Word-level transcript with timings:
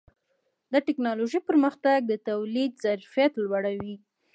د 0.73 0.75
ټکنالوجۍ 0.87 1.39
پرمختګ 1.49 1.97
د 2.07 2.11
تولید 2.27 2.71
ظرفیت 2.83 3.31
لوړوي. 3.43 3.95